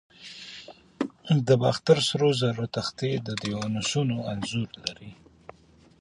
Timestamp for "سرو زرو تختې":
2.07-3.11